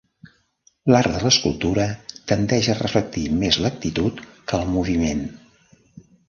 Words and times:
L'art 0.93 1.17
de 1.17 1.19
l'escultura 1.25 1.85
tendeix 2.31 2.69
a 2.75 2.77
reflectir 2.79 3.27
més 3.45 3.61
l'actitud 3.67 4.25
que 4.33 4.59
el 4.63 4.67
moviment. 4.79 5.23